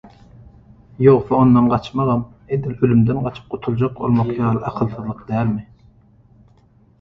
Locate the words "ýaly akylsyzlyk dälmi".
4.39-5.69